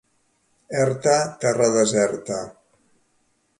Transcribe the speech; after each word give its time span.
Erta, 0.85 1.13
terra 1.45 1.69
deserta. 1.77 2.41